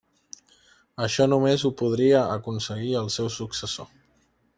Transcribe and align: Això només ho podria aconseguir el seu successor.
Això 1.07 1.27
només 1.33 1.65
ho 1.69 1.71
podria 1.81 2.21
aconseguir 2.37 2.95
el 3.03 3.13
seu 3.17 3.29
successor. 3.35 3.93